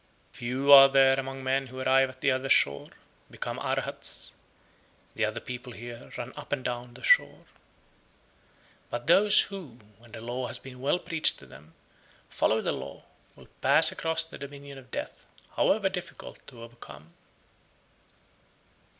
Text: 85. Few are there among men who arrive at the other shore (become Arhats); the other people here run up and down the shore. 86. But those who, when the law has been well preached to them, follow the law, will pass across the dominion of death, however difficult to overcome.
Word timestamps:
85. 0.31 0.37
Few 0.39 0.71
are 0.71 0.89
there 0.89 1.19
among 1.19 1.43
men 1.43 1.67
who 1.67 1.79
arrive 1.79 2.09
at 2.09 2.21
the 2.21 2.31
other 2.31 2.49
shore 2.49 2.87
(become 3.29 3.59
Arhats); 3.59 4.33
the 5.13 5.23
other 5.23 5.39
people 5.39 5.73
here 5.73 6.11
run 6.17 6.33
up 6.35 6.51
and 6.51 6.65
down 6.65 6.95
the 6.95 7.03
shore. 7.03 7.45
86. 7.45 7.51
But 8.89 9.05
those 9.05 9.41
who, 9.41 9.77
when 9.99 10.13
the 10.13 10.21
law 10.21 10.47
has 10.47 10.57
been 10.57 10.81
well 10.81 10.97
preached 10.97 11.37
to 11.37 11.45
them, 11.45 11.75
follow 12.29 12.61
the 12.61 12.71
law, 12.71 13.03
will 13.35 13.45
pass 13.61 13.91
across 13.91 14.25
the 14.25 14.39
dominion 14.39 14.79
of 14.79 14.89
death, 14.89 15.27
however 15.55 15.87
difficult 15.87 16.47
to 16.47 16.63
overcome. 16.63 17.13